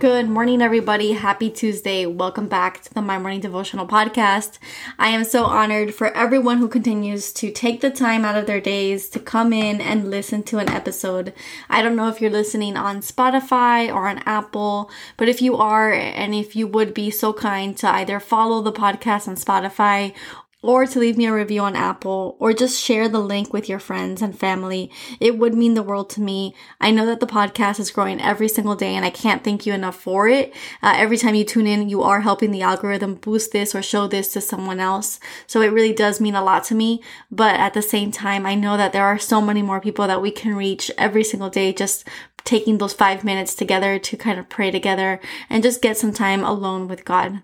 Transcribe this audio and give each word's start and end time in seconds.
Good 0.00 0.30
morning, 0.30 0.62
everybody. 0.62 1.10
Happy 1.10 1.50
Tuesday. 1.50 2.06
Welcome 2.06 2.46
back 2.46 2.82
to 2.82 2.94
the 2.94 3.02
My 3.02 3.18
Morning 3.18 3.40
Devotional 3.40 3.84
Podcast. 3.84 4.58
I 4.96 5.08
am 5.08 5.24
so 5.24 5.44
honored 5.44 5.92
for 5.92 6.16
everyone 6.16 6.58
who 6.58 6.68
continues 6.68 7.32
to 7.32 7.50
take 7.50 7.80
the 7.80 7.90
time 7.90 8.24
out 8.24 8.36
of 8.36 8.46
their 8.46 8.60
days 8.60 9.08
to 9.08 9.18
come 9.18 9.52
in 9.52 9.80
and 9.80 10.08
listen 10.08 10.44
to 10.44 10.58
an 10.58 10.68
episode. 10.68 11.34
I 11.68 11.82
don't 11.82 11.96
know 11.96 12.06
if 12.06 12.20
you're 12.20 12.30
listening 12.30 12.76
on 12.76 13.00
Spotify 13.00 13.92
or 13.92 14.06
on 14.06 14.18
Apple, 14.18 14.88
but 15.16 15.28
if 15.28 15.42
you 15.42 15.56
are, 15.56 15.92
and 15.92 16.32
if 16.32 16.54
you 16.54 16.68
would 16.68 16.94
be 16.94 17.10
so 17.10 17.32
kind 17.32 17.76
to 17.78 17.88
either 17.88 18.20
follow 18.20 18.62
the 18.62 18.72
podcast 18.72 19.26
on 19.26 19.34
Spotify 19.34 20.14
or 20.60 20.86
to 20.86 20.98
leave 20.98 21.16
me 21.16 21.26
a 21.26 21.32
review 21.32 21.60
on 21.60 21.76
Apple, 21.76 22.36
or 22.40 22.52
just 22.52 22.82
share 22.82 23.08
the 23.08 23.20
link 23.20 23.52
with 23.52 23.68
your 23.68 23.78
friends 23.78 24.20
and 24.20 24.36
family. 24.36 24.90
It 25.20 25.38
would 25.38 25.54
mean 25.54 25.74
the 25.74 25.82
world 25.82 26.10
to 26.10 26.20
me. 26.20 26.54
I 26.80 26.90
know 26.90 27.06
that 27.06 27.20
the 27.20 27.26
podcast 27.26 27.78
is 27.78 27.92
growing 27.92 28.20
every 28.20 28.48
single 28.48 28.74
day, 28.74 28.96
and 28.96 29.04
I 29.04 29.10
can't 29.10 29.44
thank 29.44 29.66
you 29.66 29.72
enough 29.72 30.00
for 30.00 30.28
it. 30.28 30.52
Uh, 30.82 30.94
every 30.96 31.16
time 31.16 31.36
you 31.36 31.44
tune 31.44 31.68
in, 31.68 31.88
you 31.88 32.02
are 32.02 32.22
helping 32.22 32.50
the 32.50 32.62
algorithm 32.62 33.14
boost 33.14 33.52
this 33.52 33.74
or 33.74 33.82
show 33.82 34.08
this 34.08 34.32
to 34.32 34.40
someone 34.40 34.80
else. 34.80 35.20
So 35.46 35.60
it 35.60 35.72
really 35.72 35.92
does 35.92 36.20
mean 36.20 36.34
a 36.34 36.42
lot 36.42 36.64
to 36.64 36.74
me. 36.74 37.02
But 37.30 37.54
at 37.54 37.74
the 37.74 37.82
same 37.82 38.10
time, 38.10 38.44
I 38.44 38.54
know 38.56 38.76
that 38.76 38.92
there 38.92 39.04
are 39.04 39.18
so 39.18 39.40
many 39.40 39.62
more 39.62 39.80
people 39.80 40.06
that 40.08 40.22
we 40.22 40.32
can 40.32 40.56
reach 40.56 40.90
every 40.98 41.22
single 41.22 41.50
day 41.50 41.72
just 41.72 42.06
taking 42.44 42.78
those 42.78 42.94
five 42.94 43.24
minutes 43.24 43.54
together 43.54 43.98
to 43.98 44.16
kind 44.16 44.38
of 44.38 44.48
pray 44.48 44.70
together 44.70 45.20
and 45.50 45.62
just 45.62 45.82
get 45.82 45.98
some 45.98 46.12
time 46.12 46.42
alone 46.42 46.88
with 46.88 47.04
God. 47.04 47.42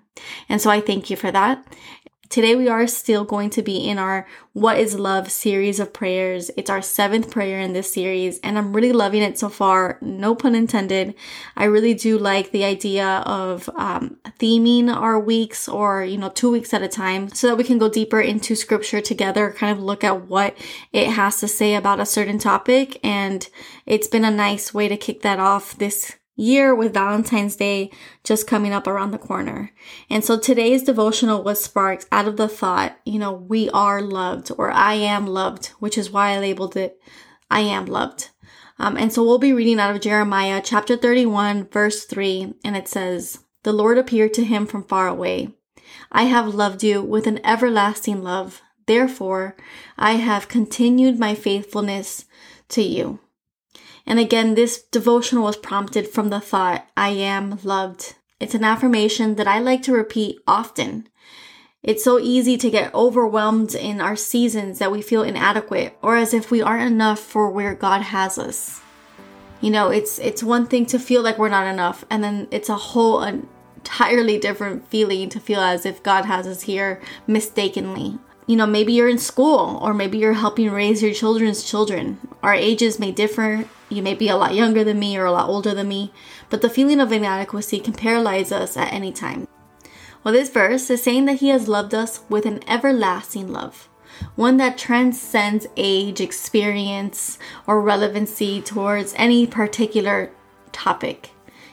And 0.49 0.61
so 0.61 0.71
I 0.71 0.81
thank 0.81 1.11
you 1.11 1.17
for 1.17 1.31
that. 1.31 1.65
Today 2.31 2.57
we 2.57 2.69
are 2.69 2.87
still 2.87 3.25
going 3.25 3.51
to 3.51 3.63
be 3.63 3.77
in 3.77 3.99
our 3.99 4.27
What 4.55 4.79
is 4.79 4.99
Love 4.99 5.31
series 5.31 5.79
of 5.79 5.93
prayers. 5.93 6.51
It's 6.57 6.71
our 6.71 6.81
seventh 6.81 7.31
prayer 7.31 7.61
in 7.61 7.75
this 7.75 7.93
series 7.93 8.41
and 8.41 8.57
I'm 8.57 8.73
really 8.73 8.93
loving 8.93 9.23
it 9.23 9.39
so 9.39 9.51
far. 9.51 9.99
No 10.01 10.35
pun 10.35 10.55
intended. 10.55 11.15
I 11.55 11.65
really 11.65 11.93
do 11.93 12.17
like 12.17 12.51
the 12.51 12.65
idea 12.65 13.23
of 13.27 13.69
um, 13.77 14.17
theming 14.39 14.89
our 14.89 15.21
weeks 15.21 15.69
or, 15.69 16.03
you 16.03 16.17
know, 16.17 16.31
two 16.31 16.51
weeks 16.51 16.73
at 16.73 16.83
a 16.83 16.89
time 16.89 17.29
so 17.29 17.47
that 17.49 17.57
we 17.57 17.65
can 17.65 17.79
go 17.79 17.91
deeper 17.91 18.21
into 18.21 18.57
scripture 18.57 19.03
together, 19.03 19.53
kind 19.53 19.77
of 19.77 19.85
look 19.85 20.03
at 20.03 20.27
what 20.27 20.57
it 20.93 21.09
has 21.09 21.41
to 21.41 21.49
say 21.49 21.75
about 21.75 22.01
a 22.01 22.07
certain 22.07 22.39
topic. 22.39 22.99
And 23.05 23.47
it's 23.85 24.09
been 24.09 24.25
a 24.25 24.31
nice 24.31 24.73
way 24.73 24.89
to 24.89 24.97
kick 24.97 25.21
that 25.23 25.39
off 25.39 25.77
this 25.77 26.17
year 26.37 26.75
with 26.75 26.95
Valentine's 26.95 27.57
Day 27.57 27.91
just 28.25 28.47
coming 28.47 28.73
up 28.73 28.87
around 28.87 29.11
the 29.11 29.19
corner. 29.19 29.71
And 30.11 30.25
so 30.25 30.39
today's 30.39 30.83
devotional 30.83 31.43
was 31.43 31.63
sparked 31.63 32.07
out 32.11 32.27
of 32.27 32.37
the 32.37 32.49
thought, 32.49 32.99
you 33.05 33.19
know, 33.19 33.33
we 33.33 33.71
are 33.71 34.03
loved 34.03 34.51
or 34.59 34.71
I 34.71 34.95
am 34.95 35.27
loved, 35.27 35.67
which 35.79 35.97
is 35.97 36.11
why 36.11 36.31
I 36.31 36.39
labeled 36.39 36.77
it 36.77 37.01
I 37.51 37.61
am 37.61 37.87
loved. 37.87 38.31
Um, 38.79 38.97
and 38.97 39.13
so 39.13 39.23
we'll 39.23 39.39
be 39.39 39.53
reading 39.53 39.79
out 39.79 39.95
of 39.95 40.03
Jeremiah 40.03 40.61
chapter 40.65 40.97
31, 40.97 41.69
verse 41.69 42.05
3, 42.05 42.55
and 42.65 42.77
it 42.77 42.89
says, 42.89 43.45
The 43.63 43.73
Lord 43.73 43.99
appeared 43.99 44.35
to 44.35 44.45
him 44.45 44.67
from 44.67 44.83
far 44.83 45.07
away. 45.07 45.51
I 46.11 46.25
have 46.25 46.55
loved 46.55 46.83
you 46.83 47.03
with 47.03 47.27
an 47.27 47.45
everlasting 47.47 48.23
love. 48.23 48.61
Therefore, 48.87 49.57
I 49.97 50.15
have 50.15 50.49
continued 50.49 51.19
my 51.19 51.35
faithfulness 51.35 52.25
to 52.71 52.83
you. 52.83 53.21
And 54.07 54.19
again, 54.19 54.55
this 54.55 54.83
devotional 54.83 55.45
was 55.45 55.57
prompted 55.57 56.09
from 56.09 56.29
the 56.29 56.41
thought, 56.41 56.87
I 56.97 57.11
am 57.11 57.59
loved. 57.63 58.15
It's 58.39 58.55
an 58.55 58.65
affirmation 58.65 59.37
that 59.37 59.49
I 59.49 59.59
like 59.59 59.83
to 59.85 59.93
repeat 59.93 60.39
often. 60.47 61.09
It's 61.83 62.05
so 62.05 62.19
easy 62.19 62.57
to 62.59 62.71
get 62.71 62.95
overwhelmed 62.95 63.75
in 63.75 64.01
our 64.01 64.17
seasons 64.17 64.79
that 64.79 64.93
we 64.93 65.03
feel 65.03 65.23
inadequate 65.23 65.97
or 66.03 66.17
as 66.17 66.35
if 66.35 66.51
we 66.51 66.63
aren't 66.63 66.91
enough 66.91 67.21
for 67.21 67.51
where 67.51 67.75
God 67.75 68.03
has 68.03 68.39
us. 68.39 68.81
You 69.61 69.71
know, 69.71 69.89
it's 69.89 70.19
it's 70.19 70.43
one 70.43 70.67
thing 70.67 70.85
to 70.87 70.99
feel 70.99 71.23
like 71.23 71.39
we're 71.39 71.49
not 71.49 71.67
enough 71.67 72.05
and 72.11 72.23
then 72.23 72.49
it's 72.51 72.69
a 72.69 72.77
whole 72.77 73.23
entirely 73.23 74.39
different 74.39 74.87
feeling 74.89 75.29
to 75.31 75.41
feel 75.41 75.61
as 75.61 75.87
if 75.87 76.03
God 76.03 76.25
has 76.25 76.47
us 76.47 76.63
here 76.63 77.01
mistakenly 77.27 78.19
you 78.47 78.57
know, 78.57 78.67
maybe 78.67 78.93
you're 78.93 79.09
in 79.09 79.19
school 79.19 79.79
or 79.81 79.95
maybe 79.95 80.19
you're 80.19 80.35
helping 80.35 80.71
raise 80.71 81.03
your 81.03 81.15
children's 81.15 81.63
children. 81.63 82.19
Our 82.45 82.53
ages 82.53 82.99
may 82.99 83.11
differ. 83.11 83.65
You 83.89 84.03
may 84.03 84.13
be 84.13 84.29
a 84.29 84.37
lot 84.37 84.55
younger 84.55 84.85
than 84.85 84.99
me 84.99 85.17
or 85.17 85.25
a 85.25 85.33
lot 85.33 85.49
older 85.49 85.73
than 85.73 85.89
me, 85.89 86.13
but 86.51 86.61
the 86.61 86.69
feeling 86.69 87.01
of 87.01 87.11
inadequacy 87.11 87.81
can 87.81 87.95
paralyze 87.95 88.53
us 88.53 88.77
at 88.77 88.93
any 88.93 89.13
time. 89.13 89.49
Well, 90.23 90.35
this 90.35 90.51
verse 90.51 90.91
is 90.91 91.03
saying 91.03 91.25
that 91.25 91.37
He 91.37 91.49
has 91.49 91.69
loved 91.69 91.95
us 91.95 92.21
with 92.29 92.45
an 92.45 92.61
everlasting 92.69 93.51
love, 93.51 93.89
one 94.37 94.59
that 94.59 94.77
transcends 94.77 95.67
age, 95.79 96.21
experience, 96.21 97.39
or 97.67 97.81
relevancy 97.81 98.61
towards 98.61 99.15
any 99.17 99.47
particular 99.47 100.31
topic. 100.71 101.31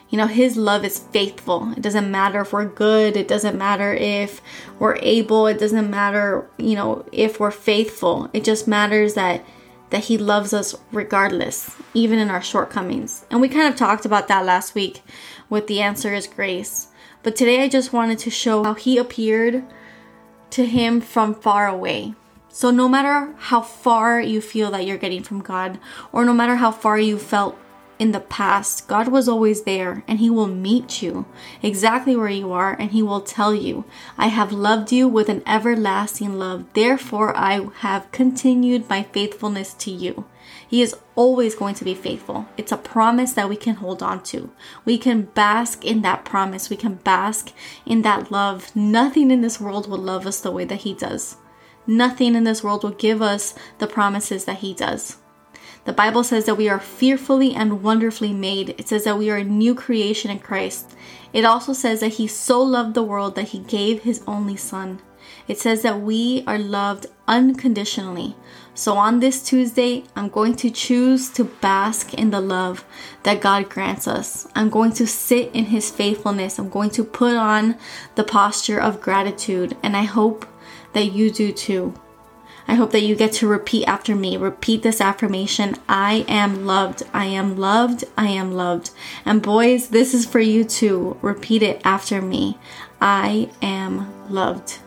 You 0.08 0.16
know, 0.16 0.26
His 0.26 0.56
love 0.56 0.86
is 0.86 1.00
faithful. 1.00 1.70
It 1.72 1.82
doesn't 1.82 2.10
matter 2.10 2.40
if 2.40 2.54
we're 2.54 2.64
good. 2.64 3.18
It 3.18 3.28
doesn't 3.28 3.58
matter 3.58 3.92
if 3.92 4.40
we're 4.78 4.96
able. 5.02 5.46
It 5.48 5.58
doesn't 5.58 5.90
matter, 5.90 6.48
you 6.56 6.76
know, 6.76 7.04
if 7.12 7.38
we're 7.38 7.50
faithful. 7.50 8.30
It 8.32 8.42
just 8.42 8.66
matters 8.66 9.12
that 9.12 9.44
that 9.92 10.04
he 10.04 10.16
loves 10.16 10.54
us 10.54 10.74
regardless, 10.90 11.76
even 11.92 12.18
in 12.18 12.30
our 12.30 12.42
shortcomings. 12.42 13.26
And 13.30 13.40
we 13.42 13.48
kind 13.48 13.68
of 13.68 13.78
talked 13.78 14.06
about 14.06 14.26
that 14.28 14.46
last 14.46 14.74
week 14.74 15.02
with 15.50 15.66
the 15.66 15.82
answer 15.82 16.14
is 16.14 16.26
grace. 16.26 16.88
But 17.22 17.36
today 17.36 17.62
I 17.62 17.68
just 17.68 17.92
wanted 17.92 18.18
to 18.20 18.30
show 18.30 18.64
how 18.64 18.72
he 18.72 18.96
appeared 18.96 19.62
to 20.50 20.64
him 20.64 21.02
from 21.02 21.34
far 21.34 21.68
away. 21.68 22.14
So 22.48 22.70
no 22.70 22.88
matter 22.88 23.34
how 23.36 23.60
far 23.60 24.18
you 24.18 24.40
feel 24.40 24.70
that 24.70 24.86
you're 24.86 24.96
getting 24.96 25.22
from 25.22 25.42
God, 25.42 25.78
or 26.10 26.24
no 26.24 26.32
matter 26.32 26.56
how 26.56 26.70
far 26.70 26.98
you 26.98 27.18
felt 27.18 27.58
in 28.02 28.10
the 28.10 28.18
past, 28.18 28.88
God 28.88 29.06
was 29.06 29.28
always 29.28 29.62
there 29.62 30.02
and 30.08 30.18
He 30.18 30.28
will 30.28 30.48
meet 30.48 31.02
you 31.02 31.24
exactly 31.62 32.16
where 32.16 32.28
you 32.28 32.50
are 32.50 32.72
and 32.72 32.90
He 32.90 33.00
will 33.00 33.20
tell 33.20 33.54
you, 33.54 33.84
I 34.18 34.26
have 34.26 34.50
loved 34.50 34.90
you 34.90 35.06
with 35.06 35.28
an 35.28 35.44
everlasting 35.46 36.36
love. 36.36 36.64
Therefore, 36.72 37.32
I 37.36 37.68
have 37.76 38.10
continued 38.10 38.88
my 38.88 39.04
faithfulness 39.04 39.72
to 39.74 39.92
you. 39.92 40.24
He 40.66 40.82
is 40.82 40.96
always 41.14 41.54
going 41.54 41.76
to 41.76 41.84
be 41.84 41.94
faithful. 41.94 42.48
It's 42.56 42.72
a 42.72 42.76
promise 42.76 43.34
that 43.34 43.48
we 43.48 43.54
can 43.54 43.76
hold 43.76 44.02
on 44.02 44.24
to. 44.24 44.50
We 44.84 44.98
can 44.98 45.22
bask 45.22 45.84
in 45.84 46.02
that 46.02 46.24
promise. 46.24 46.70
We 46.70 46.76
can 46.76 46.94
bask 46.94 47.52
in 47.86 48.02
that 48.02 48.32
love. 48.32 48.74
Nothing 48.74 49.30
in 49.30 49.42
this 49.42 49.60
world 49.60 49.88
will 49.88 49.98
love 49.98 50.26
us 50.26 50.40
the 50.40 50.50
way 50.50 50.64
that 50.64 50.80
He 50.80 50.92
does. 50.92 51.36
Nothing 51.86 52.34
in 52.34 52.42
this 52.42 52.64
world 52.64 52.82
will 52.82 52.98
give 53.06 53.22
us 53.22 53.54
the 53.78 53.86
promises 53.86 54.44
that 54.46 54.58
He 54.58 54.74
does. 54.74 55.18
The 55.84 55.92
Bible 55.92 56.22
says 56.22 56.44
that 56.44 56.54
we 56.54 56.68
are 56.68 56.78
fearfully 56.78 57.54
and 57.54 57.82
wonderfully 57.82 58.32
made. 58.32 58.70
It 58.78 58.88
says 58.88 59.04
that 59.04 59.18
we 59.18 59.30
are 59.30 59.38
a 59.38 59.44
new 59.44 59.74
creation 59.74 60.30
in 60.30 60.38
Christ. 60.38 60.94
It 61.32 61.44
also 61.44 61.72
says 61.72 62.00
that 62.00 62.14
He 62.14 62.28
so 62.28 62.62
loved 62.62 62.94
the 62.94 63.02
world 63.02 63.34
that 63.34 63.48
He 63.48 63.58
gave 63.58 64.02
His 64.02 64.22
only 64.26 64.56
Son. 64.56 65.00
It 65.48 65.58
says 65.58 65.82
that 65.82 66.00
we 66.00 66.44
are 66.46 66.58
loved 66.58 67.06
unconditionally. 67.26 68.36
So 68.74 68.96
on 68.96 69.20
this 69.20 69.42
Tuesday, 69.42 70.04
I'm 70.14 70.28
going 70.28 70.54
to 70.56 70.70
choose 70.70 71.28
to 71.30 71.44
bask 71.44 72.14
in 72.14 72.30
the 72.30 72.40
love 72.40 72.84
that 73.24 73.40
God 73.40 73.68
grants 73.68 74.06
us. 74.06 74.46
I'm 74.54 74.70
going 74.70 74.92
to 74.92 75.06
sit 75.06 75.50
in 75.52 75.66
His 75.66 75.90
faithfulness. 75.90 76.58
I'm 76.58 76.70
going 76.70 76.90
to 76.90 77.04
put 77.04 77.34
on 77.34 77.76
the 78.14 78.24
posture 78.24 78.80
of 78.80 79.00
gratitude. 79.00 79.76
And 79.82 79.96
I 79.96 80.04
hope 80.04 80.46
that 80.92 81.06
you 81.06 81.30
do 81.30 81.52
too. 81.52 81.94
I 82.68 82.74
hope 82.74 82.92
that 82.92 83.02
you 83.02 83.14
get 83.16 83.32
to 83.34 83.48
repeat 83.48 83.86
after 83.86 84.14
me. 84.14 84.36
Repeat 84.36 84.82
this 84.82 85.00
affirmation 85.00 85.76
I 85.88 86.24
am 86.28 86.64
loved. 86.64 87.02
I 87.12 87.26
am 87.26 87.56
loved. 87.56 88.04
I 88.16 88.28
am 88.28 88.52
loved. 88.52 88.90
And 89.24 89.42
boys, 89.42 89.88
this 89.88 90.14
is 90.14 90.26
for 90.26 90.40
you 90.40 90.64
too. 90.64 91.18
Repeat 91.22 91.62
it 91.62 91.80
after 91.84 92.22
me. 92.22 92.58
I 93.00 93.50
am 93.60 94.30
loved. 94.30 94.78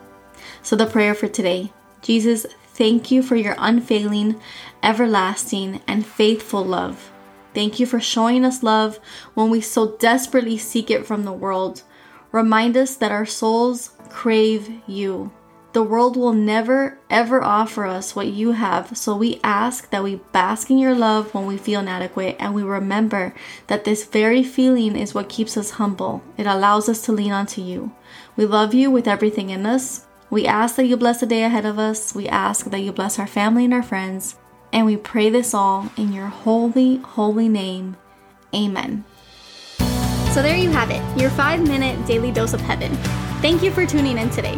So, 0.61 0.75
the 0.75 0.85
prayer 0.85 1.13
for 1.13 1.27
today 1.27 1.71
Jesus, 2.01 2.45
thank 2.67 3.11
you 3.11 3.23
for 3.23 3.35
your 3.35 3.55
unfailing, 3.57 4.39
everlasting, 4.83 5.81
and 5.87 6.05
faithful 6.05 6.63
love. 6.63 7.11
Thank 7.53 7.79
you 7.79 7.85
for 7.85 7.99
showing 7.99 8.43
us 8.43 8.63
love 8.63 8.99
when 9.33 9.49
we 9.49 9.61
so 9.61 9.95
desperately 9.97 10.57
seek 10.57 10.91
it 10.91 11.05
from 11.05 11.23
the 11.23 11.31
world. 11.31 11.83
Remind 12.31 12.75
us 12.75 12.95
that 12.97 13.11
our 13.11 13.25
souls 13.25 13.91
crave 14.09 14.81
you. 14.85 15.31
The 15.75 15.83
world 15.83 16.15
will 16.15 16.31
never, 16.31 16.97
ever 17.09 17.43
offer 17.43 17.85
us 17.85 18.15
what 18.15 18.27
you 18.27 18.53
have, 18.53 18.95
so 18.95 19.13
we 19.13 19.41
ask 19.43 19.89
that 19.89 20.03
we 20.03 20.21
bask 20.31 20.71
in 20.71 20.77
your 20.77 20.95
love 20.95 21.33
when 21.33 21.45
we 21.45 21.57
feel 21.57 21.81
inadequate 21.81 22.37
and 22.39 22.55
we 22.55 22.63
remember 22.63 23.35
that 23.67 23.83
this 23.83 24.05
very 24.05 24.41
feeling 24.41 24.95
is 24.95 25.13
what 25.13 25.27
keeps 25.27 25.57
us 25.57 25.71
humble. 25.71 26.23
It 26.37 26.47
allows 26.47 26.87
us 26.87 27.01
to 27.01 27.11
lean 27.11 27.33
onto 27.33 27.59
you. 27.59 27.91
We 28.37 28.45
love 28.45 28.73
you 28.73 28.89
with 28.89 29.05
everything 29.05 29.49
in 29.49 29.65
us. 29.65 30.05
We 30.29 30.47
ask 30.47 30.77
that 30.77 30.85
you 30.85 30.95
bless 30.95 31.19
the 31.19 31.25
day 31.25 31.43
ahead 31.43 31.65
of 31.65 31.77
us. 31.77 32.15
We 32.15 32.29
ask 32.29 32.67
that 32.67 32.79
you 32.79 32.93
bless 32.93 33.19
our 33.19 33.27
family 33.27 33.65
and 33.65 33.73
our 33.73 33.83
friends. 33.83 34.37
And 34.71 34.85
we 34.85 34.95
pray 34.95 35.29
this 35.29 35.53
all 35.53 35.91
in 35.97 36.13
your 36.13 36.27
holy, 36.27 36.99
holy 36.99 37.49
name. 37.49 37.97
Amen. 38.55 39.03
So 40.31 40.41
there 40.41 40.55
you 40.55 40.69
have 40.69 40.89
it, 40.89 41.03
your 41.19 41.31
five 41.31 41.67
minute 41.67 42.07
daily 42.07 42.31
dose 42.31 42.53
of 42.53 42.61
heaven. 42.61 42.95
Thank 43.41 43.61
you 43.61 43.71
for 43.71 43.85
tuning 43.85 44.17
in 44.17 44.29
today. 44.29 44.57